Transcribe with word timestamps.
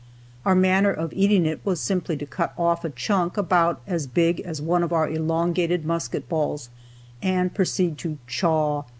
Our 0.45 0.55
manner 0.55 0.89
of 0.91 1.13
eating 1.13 1.45
it 1.45 1.59
was 1.63 1.79
simply 1.79 2.17
to 2.17 2.25
cut 2.25 2.55
off 2.57 2.83
a 2.83 2.89
chunk 2.89 3.37
about 3.37 3.81
as 3.85 4.07
big 4.07 4.39
as 4.39 4.59
one 4.59 4.81
of 4.81 4.91
our 4.91 5.07
elongated 5.07 5.85
musket 5.85 6.27
balls, 6.27 6.69
and 7.21 7.53
proceed 7.53 7.99
to 7.99 8.17
"chaw." 8.25 8.85